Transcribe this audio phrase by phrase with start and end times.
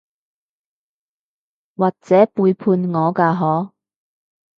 [1.75, 3.71] 或者背叛我㗎嗬？